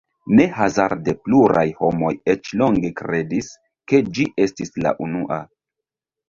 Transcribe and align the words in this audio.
Ne 0.37 0.45
hazarde 0.53 1.13
pluraj 1.27 1.63
homoj 1.81 2.11
eĉ 2.33 2.49
longe 2.63 2.91
kredis, 3.03 3.51
ke 3.93 4.01
ĝi 4.19 4.27
estis 4.47 4.75
la 4.87 4.97
unua. 5.09 5.41